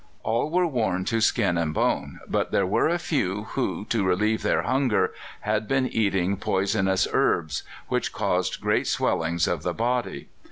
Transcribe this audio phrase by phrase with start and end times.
[0.23, 4.41] All were worn to skin and bone, but there were a few who, to relieve
[4.41, 10.29] their hunger, had been eating poisonous herbs, which caused great swellings of the body.